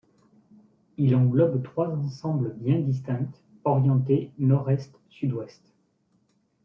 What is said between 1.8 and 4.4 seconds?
ensembles bien distincts, orientés